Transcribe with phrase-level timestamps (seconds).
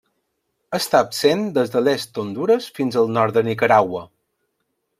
[0.77, 4.03] Està absent des de l'est d'Hondures fins al nord de Nicaragua.